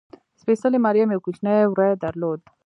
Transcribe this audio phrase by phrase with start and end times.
[0.41, 2.41] سپېڅلې مریم یو کوچنی وری درلود.